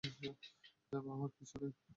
[0.93, 1.71] ভাবার কিছু নেই।